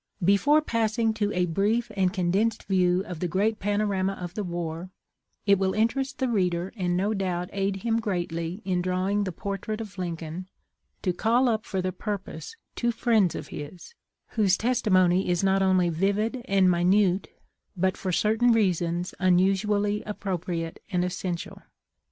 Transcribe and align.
Before 0.25 0.63
passing 0.63 1.13
to 1.13 1.31
a 1.31 1.45
brief 1.45 1.91
and 1.95 2.11
condensed 2.11 2.63
view 2.63 3.03
of 3.05 3.19
the 3.19 3.27
great 3.27 3.59
panorama 3.59 4.13
of 4.13 4.33
the 4.33 4.43
war 4.43 4.89
it 5.45 5.59
will 5.59 5.75
interest 5.75 6.17
the 6.17 6.27
reader 6.27 6.73
and 6.75 6.97
no 6.97 7.13
doubt 7.13 7.51
aid 7.53 7.75
him 7.83 7.99
greatly 7.99 8.63
in 8.65 8.81
drawing 8.81 9.25
the 9.25 9.31
po 9.31 9.49
rtrait 9.51 9.79
of 9.79 9.99
Lincoln 9.99 10.49
to 11.03 11.13
call 11.13 11.47
up 11.47 11.65
for 11.67 11.83
the 11.83 11.91
purpose 11.91 12.55
two 12.75 12.91
friends 12.91 13.35
of 13.35 13.49
his, 13.49 13.93
whose 14.29 14.57
testimony 14.57 15.29
is 15.29 15.43
not 15.43 15.61
only 15.61 15.89
vivid 15.89 16.41
and 16.45 16.67
minute, 16.71 17.27
but 17.77 17.95
for 17.95 18.11
certain 18.11 18.51
reasons 18.51 19.13
unusually 19.19 20.01
appropriate 20.07 20.79
and 20.89 21.05
essential. 21.05 21.61